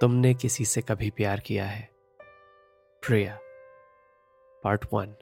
तुमने 0.00 0.32
किसी 0.34 0.64
से 0.64 0.80
कभी 0.82 1.08
प्यार 1.10 1.40
किया 1.40 1.66
है? 1.66 1.88
Priya 3.02 3.38
part 4.62 4.84
one 4.92 5.14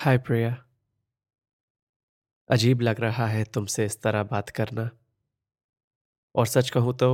hi 0.00 0.18
Priya. 0.18 0.56
अजीब 2.50 2.80
लग 2.80 3.00
रहा 3.00 3.26
है 3.26 3.44
तुमसे 3.44 3.84
इस 3.86 4.00
तरह 4.02 4.22
बात 4.22 4.50
करना। 4.50 4.90
और 6.34 6.46
सच 6.46 6.70
कहूँ 6.70 6.96
तो 6.96 7.12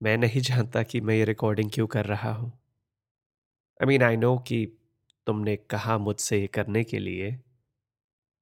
मैं 0.00 0.16
नहीं 0.18 0.40
जानता 0.40 0.82
कि 0.82 1.00
मैं 1.00 1.14
ये 1.14 1.24
रिकॉर्डिंग 1.24 1.70
क्यों 1.70 1.86
कर 1.86 2.06
रहा 2.06 2.32
हूँ। 2.32 2.52
आई 3.80 3.86
मीन 3.86 4.02
आई 4.02 4.16
नो 4.16 4.36
कि 4.38 4.66
तुमने 5.26 5.56
कहा 5.56 5.98
मुझसे 5.98 6.40
ये 6.40 6.46
करने 6.46 6.84
के 6.84 6.98
लिए, 6.98 7.38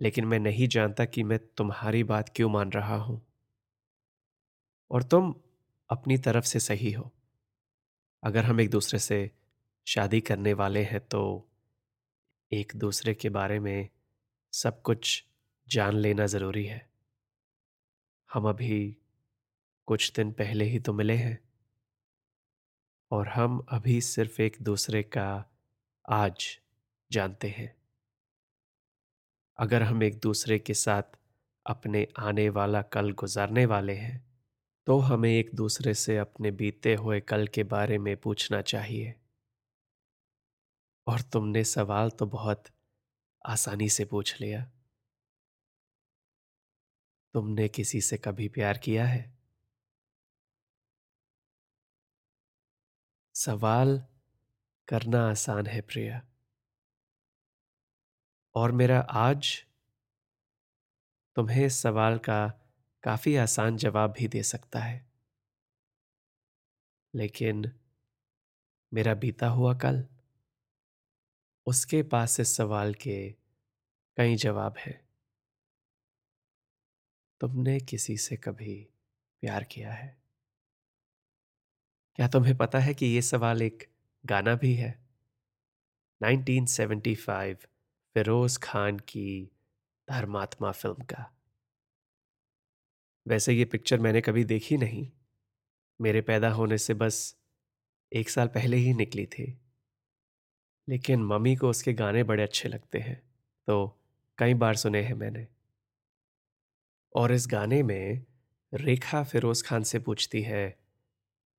लेकिन 0.01 0.25
मैं 0.25 0.39
नहीं 0.39 0.69
जानता 0.69 1.05
कि 1.05 1.23
मैं 1.23 1.39
तुम्हारी 1.57 2.05
बात 2.05 2.33
क्यों 2.37 2.51
मान 2.51 2.73
रहा 2.73 2.97
हूँ। 2.97 3.25
और 4.91 5.03
तुम 5.03 5.35
अपनी 5.91 6.19
तरफ़ 6.19 6.45
से 6.45 6.61
सही 6.61 6.93
हो। 6.93 7.13
अगर 8.23 8.45
हम 8.45 8.61
एक 8.61 8.71
दूसरे 8.71 8.99
से 8.99 9.31
शादी 9.87 10.21
करने 10.21 10.53
वाले 10.53 10.83
हैं 10.85 11.01
तो 11.01 11.49
एक 12.53 12.73
दूसरे 12.77 13.15
के 13.15 13.29
बारे 13.29 13.61
में 13.61 13.89
सब 14.53 14.83
कुछ 14.83 15.25
जान 15.69 15.95
लेना 15.95 16.27
ज़रूरी 16.27 16.67
है। 16.67 16.91
हम 18.33 18.49
अभी 18.49 18.97
कुछ 19.87 20.13
दिन 20.13 20.33
पहले 20.33 20.65
ही 20.65 20.79
तो 20.81 20.93
मिले 20.93 21.15
हैं। 21.15 21.39
और 23.11 23.29
हम 23.29 23.67
अभी 23.69 24.01
सिर्फ़ 24.01 24.43
एक 24.43 24.57
दूसरे 24.63 25.03
का 25.03 25.51
आज 26.11 26.59
जानते 27.11 27.49
हैं। 27.49 27.77
अगर 29.59 29.83
हम 29.83 30.03
एक 30.03 30.21
दूसरे 30.21 30.59
के 30.59 30.75
साथ 30.75 31.03
अपने 31.67 32.09
आने 32.19 32.49
वाला 32.49 32.83
कल 32.83 33.13
गुजारने 33.13 33.67
वाले 33.67 33.93
हैं 33.93 34.24
तो 34.87 34.99
हमें 34.99 35.31
एक 35.31 35.51
दूसरे 35.55 35.95
से 35.95 36.19
अपने 36.19 36.51
बीते 36.51 36.95
हुए 36.95 37.21
कल 37.21 37.47
के 37.47 37.63
बारे 37.63 37.99
में 37.99 38.17
पूछना 38.17 38.63
चाहिए। 38.63 39.15
और 41.07 41.23
तुमने 41.23 41.65
सवाल 41.65 42.11
तो 42.11 42.27
बहुत 42.27 42.65
आसानी 43.47 43.89
से 43.89 44.05
पूछ 44.05 44.41
लिया। 44.41 44.71
तुमने 47.35 47.69
किसी 47.69 48.01
से 48.01 48.17
कभी 48.17 48.49
प्यार 48.49 48.79
किया 48.79 49.07
है? 49.07 49.39
सवाल 53.35 54.05
करना 54.89 55.31
आसान 55.31 55.67
है 55.67 55.81
प्रिया। 55.81 56.23
और 58.55 58.73
मेरा 58.73 59.01
आज 59.01 59.65
तुम्हें 61.37 61.69
सवाल 61.69 62.19
का 62.19 62.64
काफ़ी 63.05 63.37
आसान 63.37 63.77
जवाब 63.77 64.13
भी 64.13 64.29
दे 64.29 64.43
सकता 64.43 64.79
है। 64.79 65.07
लेकिन 67.15 67.73
मेरा 68.95 69.15
बीता 69.15 69.49
हुआ 69.49 69.75
कल, 69.75 70.09
उसके 71.67 72.03
पास 72.03 72.41
इस 72.41 72.57
सवाल 72.57 72.95
के 72.95 73.31
कई 74.17 74.37
जवाब 74.37 74.75
हैं। 74.79 75.09
तुमने 77.41 77.81
किसी 77.81 78.17
से 78.17 78.37
कभी 78.37 78.89
प्यार 79.41 79.65
किया 79.65 79.93
है? 79.93 80.23
क्या 82.17 82.29
तुम्हें 82.29 82.57
पता 82.57 82.79
है 82.79 82.95
कि 82.95 83.07
यह 83.07 83.21
सवाल 83.21 83.63
एक 83.63 83.91
गाना 84.27 84.55
भी 84.55 84.75
है? 84.75 85.05
1975 86.23 87.69
फिरोज 88.15 88.59
खान 88.59 88.99
की 88.99 89.51
धर्मात्मा 90.11 90.73
फ़िल्म 90.73 91.05
का। 91.05 91.34
वैसे 93.27 93.53
ये 93.53 93.65
पिक्चर 93.65 94.01
मैंने 94.01 94.21
कभी 94.21 94.45
देखी 94.45 94.77
नहीं। 94.77 95.11
मेरे 96.01 96.21
पैदा 96.21 96.51
होने 96.51 96.79
से 96.79 96.95
बस 96.95 97.37
एक 98.13 98.31
साल 98.31 98.49
पहले 98.49 98.77
ही 98.77 98.93
निकली 98.95 99.27
थी। 99.27 99.47
लेकिन 100.89 101.25
मम्मी 101.25 101.55
को 101.57 101.71
उसके 101.71 101.93
गाने 101.93 102.23
बड़े 102.23 102.43
अच्छे 102.43 102.69
लगते 102.69 102.99
हैं 102.99 103.17
तो 103.69 103.77
कई 104.39 104.55
बार 104.55 104.77
सुने 104.77 105.03
हैं 105.03 105.15
मैंने। 105.15 105.47
और 107.15 107.33
इस 107.33 107.47
गाने 107.51 107.83
में 107.83 108.25
रेखा 108.73 109.23
फिरोज 109.25 109.63
खान 109.63 109.83
से 109.83 109.99
पूछती 109.99 110.43
है, 110.43 110.69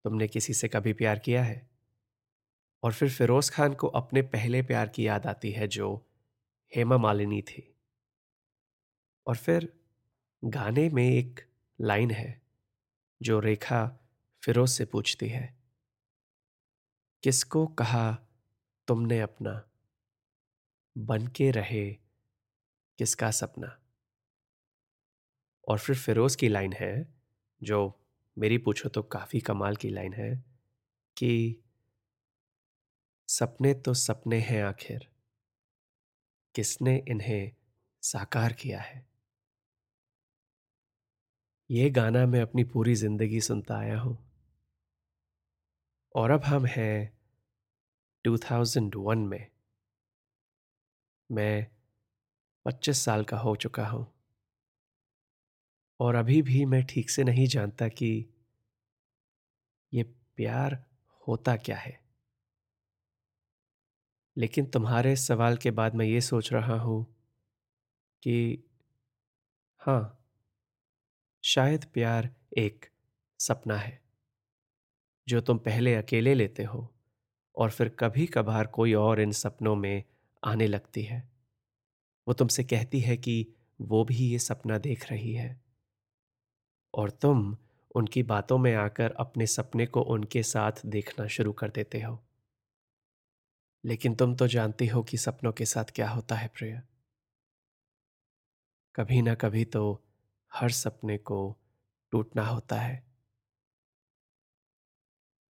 तुमने 0.06 0.28
किसी 0.28 0.54
से 0.54 0.68
कभी 0.68 0.94
प्यार 0.94 1.20
किया 1.20 1.44
है? 1.44 1.70
और 2.84 2.94
फिर 2.94 3.10
फिरोज 3.10 3.50
खान 3.50 3.74
को 3.74 3.88
अपने 3.88 4.22
पहले 4.22 4.62
प्यार 4.62 4.90
की 4.90 5.08
याद 5.08 5.26
आती 5.26 5.52
है 5.52 5.68
जो 5.68 5.96
हेमा 6.76 6.98
मालिनी 6.98 7.42
थी। 7.42 7.72
और 9.28 9.38
फिर 9.38 9.74
गाने 10.44 10.90
में 10.90 11.08
एक 11.10 11.40
लाइन 11.82 12.12
है, 12.12 12.42
जो 13.22 13.40
रेखा 13.40 14.00
फिरोज 14.44 14.70
से 14.70 14.86
पूछती 14.86 15.30
है। 15.30 15.58
किसको 17.24 17.68
कहा 17.68 18.14
तुमने 18.88 19.20
अपना? 19.22 19.70
बन 20.98 21.28
के 21.28 21.52
रहे 21.52 21.94
किसका 22.98 23.32
सपना? 23.32 23.80
और 25.68 25.80
फिर 25.80 25.96
फिरोज 25.96 26.36
की 26.36 26.48
लाइन 26.48 26.74
है, 26.74 27.14
जो 27.64 28.02
मेरी 28.38 28.58
पूछो 28.58 28.90
तो 28.90 29.04
काफ़ी 29.04 29.40
कमाल 29.40 29.76
की 29.76 29.90
लाइन 29.90 30.14
है, 30.14 30.46
कि 31.18 31.62
सपने 33.28 33.74
तो 33.74 33.94
सपने 33.94 34.40
हैं 34.40 34.64
आखिर, 34.64 35.10
किसने 36.56 37.06
इन्हें 37.08 37.52
साकार 38.02 38.54
किया 38.54 38.82
है? 38.82 39.15
ये 41.70 41.90
गाना 41.90 42.26
मैं 42.26 42.42
अपनी 42.42 42.64
पूरी 42.64 42.96
ज़िंदगी 42.96 43.42
सुनता 43.42 43.78
आया 43.78 44.00
हूँ। 44.00 44.18
और 46.16 46.32
अब 46.32 46.44
हम 46.44 46.66
हैं 46.66 47.16
2001 48.26 49.18
में। 49.18 49.46
मैं 51.30 51.68
25 52.66 53.06
साल 53.06 53.24
का 53.24 53.38
हो 53.38 53.56
चुका 53.56 53.88
हूँ। 53.88 54.06
और 56.00 56.16
अभी 56.16 56.42
भी 56.42 56.66
मैं 56.66 56.84
ठीक 56.86 57.10
से 57.10 57.24
नहीं 57.24 57.48
जानता 57.48 57.88
कि 57.88 58.26
ये 59.94 60.04
प्यार 60.38 60.78
होता 61.28 61.56
क्या 61.56 61.78
है। 61.78 62.00
लेकिन 64.38 64.66
तुम्हारे 64.66 65.16
सवाल 65.16 65.58
के 65.58 65.72
बाद 65.72 65.96
मैं 65.96 66.06
ये 66.06 66.22
सोच 66.22 66.54
रहा 66.54 66.80
हूँ 66.80 67.06
कि 68.24 68.64
हाँ 69.82 70.25
शायद 71.46 71.86
प्यार 71.86 72.36
एक 72.58 72.86
सपना 73.40 73.78
है, 73.78 74.02
जो 75.28 75.42
तुम 75.42 75.58
पहले 75.58 75.96
अकेले 75.96 76.34
लेते 76.34 76.64
हो 76.64 76.94
और 77.56 77.72
फिर 77.72 77.90
कभी 77.90 78.26
कभार 78.26 78.68
कोई 78.68 78.94
और 78.94 79.20
इन 79.20 79.32
सपनों 79.32 79.76
में 79.76 80.04
आने 80.44 80.68
लगती 80.68 81.04
है। 81.04 81.30
वो 82.28 82.34
तुमसे 82.34 82.64
कहती 82.64 83.00
है 83.00 83.18
कि 83.18 83.48
वो 83.82 84.04
भी 84.04 84.16
ये 84.16 84.40
सपना 84.40 84.78
देख 84.78 85.12
रही 85.12 85.34
है। 85.34 85.62
और 86.94 87.10
तुम 87.12 87.58
उनकी 87.96 88.24
बातों 88.24 88.58
में 88.58 88.76
आकर 88.76 89.12
अपने 89.12 89.48
सपने 89.48 89.86
को 89.86 90.02
उनके 90.02 90.44
साथ 90.44 90.72
देखना 90.86 91.28
शुरू 91.28 91.54
कर 91.54 91.70
देते 91.70 92.02
हो। 92.02 92.24
लेकिन 93.84 94.16
तुम 94.16 94.36
तो 94.36 94.48
जानती 94.48 94.88
हो 94.88 95.04
कि 95.04 95.18
सपनों 95.18 95.52
के 95.52 95.66
साथ 95.66 95.86
क्या 95.96 96.10
होता 96.10 96.36
है 96.36 96.48
प्रिया। 96.48 96.82
कभी 98.96 99.22
ना 99.22 99.36
कभी 99.36 99.66
तो 99.66 100.04
हर 100.56 100.70
सपने 100.70 101.18
को 101.18 101.58
टूटना 102.12 102.48
होता 102.48 102.76
है। 102.76 103.06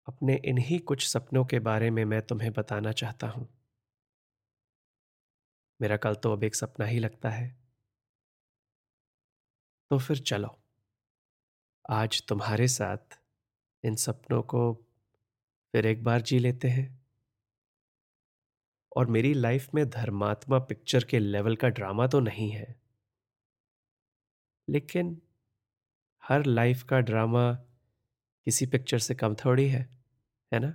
अपने 0.07 0.35
इन्हीं 0.45 0.79
कुछ 0.79 1.07
सपनों 1.07 1.45
के 1.45 1.59
बारे 1.59 1.89
में 1.89 2.05
मैं 2.05 2.21
तुम्हें 2.21 2.53
बताना 2.53 2.91
चाहता 2.91 3.27
हूँ। 3.27 3.47
मेरा 5.81 5.97
कल 5.97 6.15
तो 6.15 6.31
अब 6.33 6.43
एक 6.43 6.55
सपना 6.55 6.85
ही 6.85 6.99
लगता 6.99 7.29
है। 7.29 7.63
तो 9.91 9.97
फिर 9.97 10.17
चलो। 10.17 10.59
आज 11.89 12.23
तुम्हारे 12.27 12.67
साथ 12.67 13.19
इन 13.85 13.95
सपनों 13.95 14.41
को 14.41 14.73
फिर 15.73 15.85
एक 15.85 16.03
बार 16.03 16.21
जी 16.21 16.39
लेते 16.39 16.67
हैं। 16.67 17.03
और 18.95 19.05
मेरी 19.07 19.33
लाइफ 19.33 19.73
में 19.73 19.89
धर्मात्मा 19.89 20.59
पिक्चर 20.59 21.03
के 21.03 21.19
लेवल 21.19 21.55
का 21.55 21.67
ड्रामा 21.67 22.07
तो 22.07 22.19
नहीं 22.19 22.51
है। 22.51 22.82
लेकिन 24.67 25.15
हर 26.23 26.45
लाइफ 26.45 26.81
का 26.83 26.99
ड्रामा 27.01 27.43
किसी 28.47 28.65
पिक्चर 28.67 28.99
से 28.99 29.15
कम 29.15 29.35
थोड़ी 29.35 29.67
है 29.69 29.87
है 30.51 30.59
ना? 30.59 30.73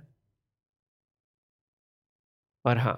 और 2.65 2.77
हाँ, 2.77 2.95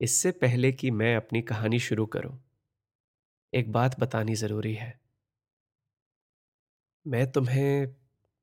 इससे 0.00 0.30
पहले 0.32 0.70
कि 0.72 0.90
मैं 0.92 1.14
अपनी 1.16 1.42
कहानी 1.42 1.78
शुरू 1.80 2.06
करूँ, 2.06 2.38
एक 3.52 3.72
बात 3.72 3.98
बतानी 4.00 4.34
ज़रूरी 4.34 4.74
है। 4.74 4.92
मैं 7.06 7.30
तुम्हें, 7.32 7.94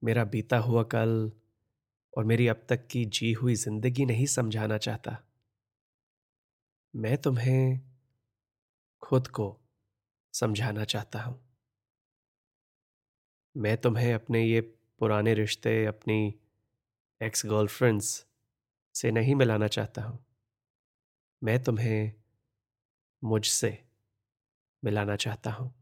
मेरा 0.01 0.23
बीता 0.25 0.57
हुआ 0.59 0.83
कल 0.91 1.31
और 2.13 2.25
मेरी 2.25 2.47
अब 2.47 2.65
तक 2.69 2.87
की 2.87 3.05
जी 3.11 3.31
हुई 3.33 3.55
ज़िंदगी 3.57 4.05
नहीं 4.05 4.25
समझाना 4.27 4.77
चाहता। 4.79 5.17
मैं 6.93 7.17
तुम्हें 7.17 7.79
खुद 9.03 9.27
को 9.29 9.47
समझाना 10.33 10.83
चाहता 10.83 11.21
हूँ। 11.21 11.39
मैं 13.55 13.77
तुम्हें 13.77 14.13
अपने 14.13 14.43
ये 14.45 14.61
पुराने 14.99 15.33
रिश्ते 15.33 15.85
अपनी 15.85 16.35
एक्स 17.21 17.45
गर्लफ्रेंड्स 17.45 18.25
से 18.95 19.11
नहीं 19.11 19.35
मिलाना 19.35 19.67
चाहता 19.67 20.01
हूँ। 20.01 20.19
मैं 21.43 21.63
तुम्हें 21.63 22.11
मुझसे 23.23 23.77
मिलाना 24.83 25.15
चाहता 25.15 25.51
हूँ। 25.51 25.73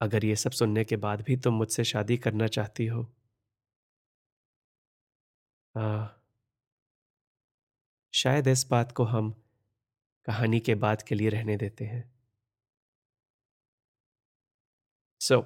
अगर 0.00 0.24
ये 0.24 0.36
सब 0.36 0.50
सुनने 0.50 0.84
के 0.84 0.96
बाद 0.96 1.22
भी 1.22 1.36
तुम 1.36 1.54
मुझसे 1.54 1.84
शादी 1.84 2.16
करना 2.16 2.46
चाहती 2.46 2.86
हो। 2.86 3.06
आ, 5.74 6.08
शायद 8.14 8.48
इस 8.48 8.66
बात 8.70 8.92
को 8.92 9.04
हम 9.04 9.34
कहानी 10.26 10.60
के 10.60 10.74
बाद 10.74 11.02
के 11.02 11.14
लिए 11.14 11.28
रहने 11.28 11.56
देते 11.56 11.84
हैं। 11.84 12.12
सो 15.20 15.34
so, 15.34 15.44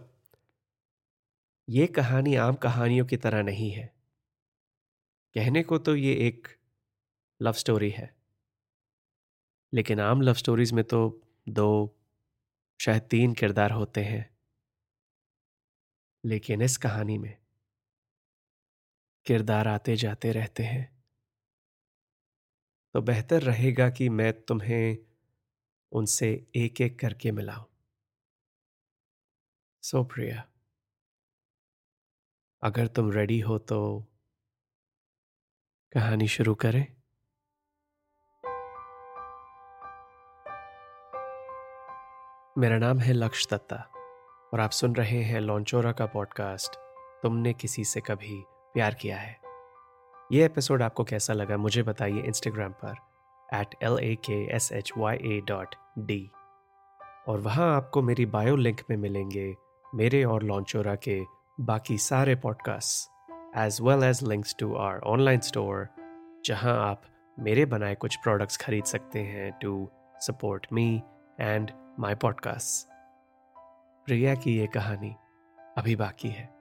ये 1.68 1.86
कहानी 1.86 2.34
आम 2.34 2.54
कहानियों 2.54 3.06
की 3.06 3.16
तरह 3.16 3.42
नहीं 3.42 3.70
है। 3.70 3.94
कहने 5.34 5.62
को 5.62 5.78
तो 5.78 5.96
ये 5.96 6.14
एक 6.14 6.48
लव 7.42 7.52
स्टोरी 7.52 7.90
है। 7.90 8.16
लेकिन 9.74 10.00
आम 10.00 10.22
लव 10.22 10.34
स्टोरीज 10.34 10.72
में 10.72 10.84
तो 10.84 11.22
दो 11.48 11.98
शायद 12.80 13.02
तीन 13.02 13.34
किरदार 13.34 13.70
होते 13.70 14.04
हैं। 14.04 14.38
लेकिन 16.24 16.62
इस 16.62 16.76
कहानी 16.76 17.18
में 17.18 17.38
किरदार 19.26 19.68
आते 19.68 19.96
जाते 19.96 20.32
रहते 20.32 20.62
हैं। 20.62 20.99
तो 22.94 23.02
बेहतर 23.02 23.42
रहेगा 23.42 23.90
कि 23.90 24.08
मैं 24.08 24.32
तुम्हें 24.42 24.98
उनसे 25.92 26.46
एक 26.56 26.80
एक 26.80 26.98
करके 27.00 27.32
मिलाऊं। 27.32 27.64
सो 29.82 30.04
प्रिया। 30.04 30.48
अगर 32.62 32.86
तुम 32.86 33.12
रेडी 33.12 33.40
हो 33.40 33.58
तो 33.58 34.06
कहानी 35.92 36.28
शुरू 36.28 36.54
करें। 36.54 36.86
मेरा 42.58 42.78
नाम 42.78 42.98
है 42.98 43.12
लक्ष 43.12 43.46
दत्ता 43.48 43.76
और 44.52 44.60
आप 44.60 44.70
सुन 44.70 44.96
रहे 44.96 45.22
हैं 45.22 45.40
लॉन्चोरा 45.40 45.92
का 45.92 46.06
पॉडकास्ट, 46.06 46.76
तुमने 47.22 47.52
किसी 47.52 47.84
से 47.84 48.00
कभी 48.00 48.44
प्यार 48.74 48.94
किया 48.94 49.18
है। 49.18 49.49
यह 50.32 50.44
एपिसोड 50.44 50.82
आपको 50.82 51.04
कैसा 51.04 51.32
लगा 51.32 51.56
मुझे 51.56 51.82
बताइए 51.82 52.22
इंस्टाग्राम 52.22 52.72
पर 52.72 52.94
at 53.54 53.74
L 53.82 53.98
A 54.02 54.14
K 54.14 54.56
S 54.56 54.72
H 54.72 54.92
Y 54.98 55.16
A 55.16 55.42
dot 55.48 55.74
D 55.98 56.30
और 57.28 57.40
वहाँ 57.40 57.76
आपको 57.76 58.02
मेरी 58.02 58.26
बायो 58.26 58.56
लिंक 58.56 58.80
में 58.90 58.96
मिलेंगे 58.96 59.54
मेरे 59.94 60.24
और 60.24 60.42
लॉन्चोरा 60.42 60.94
के 60.94 61.22
बाकी 61.60 61.98
सारे 61.98 62.34
podcast 62.34 63.10
as 63.56 63.78
well 63.82 64.04
as 64.04 64.22
links 64.22 64.56
to 64.58 64.74
our 64.74 64.98
online 64.98 65.40
store 65.40 65.88
जहाँ 66.44 66.90
आप 66.90 67.02
मेरे 67.38 67.64
बनाए 67.64 67.94
कुछ 67.94 68.16
प्रोडक्ट्स 68.16 68.56
खरीद 68.56 68.84
सकते 68.84 69.18
हैं 69.18 69.52
to 69.52 69.90
support 70.20 70.66
me 70.72 71.02
and 71.40 71.70
my 71.98 72.14
podcast 72.14 72.88
Priya 74.06 74.34
की 74.34 74.58
ये 74.58 74.66
कहानी 74.66 75.16
अभी 75.78 75.96
बाकी 75.96 76.28
है। 76.28 76.54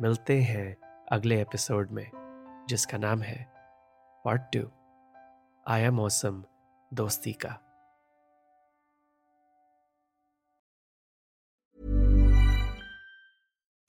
मिलते 0.00 0.40
हैं 0.40 0.76
अगले 1.12 1.40
एपिसोड 1.40 1.90
में। 1.90 2.23
जिसका 2.68 2.98
नाम 2.98 3.22
है 3.22 3.52
पार्ट 4.24 4.42
टू 4.42 4.70
आई 5.66 5.80
एम 5.80 5.94
मौसम 5.94 6.44
दोस्ती 6.94 7.32
का। 7.32 7.58